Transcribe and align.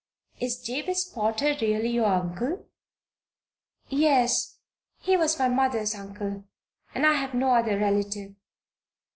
Is 0.39 0.59
Jabez 0.59 1.05
Potter 1.05 1.55
really 1.61 1.89
your 1.89 2.07
uncle?" 2.07 2.65
"Yes. 3.87 4.57
He 4.97 5.15
was 5.15 5.37
my 5.37 5.47
mother's 5.47 5.93
uncle. 5.93 6.45
And 6.95 7.05
I 7.05 7.13
have 7.13 7.35
no 7.35 7.53
other 7.53 7.77
relative." 7.77 8.33